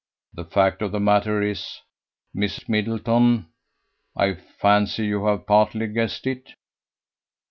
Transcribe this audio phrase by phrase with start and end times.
[0.33, 1.81] The fact of the matter is,
[2.33, 3.49] Miss Middleton...
[4.15, 6.55] I fancy you have partly guessed it."